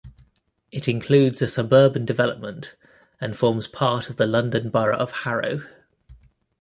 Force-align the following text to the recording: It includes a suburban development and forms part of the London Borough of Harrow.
It 0.71 0.87
includes 0.87 1.43
a 1.43 1.47
suburban 1.47 2.05
development 2.05 2.75
and 3.19 3.37
forms 3.37 3.67
part 3.67 4.09
of 4.09 4.15
the 4.15 4.25
London 4.25 4.71
Borough 4.71 4.97
of 4.97 5.11
Harrow. 5.11 5.61